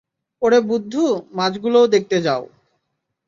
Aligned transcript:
ওরে 0.41 0.59
বুদ্ধু, 0.61 1.03
মাছগুলো 1.33 1.79
দেখতে 1.87 2.17
যাও। 2.21 2.43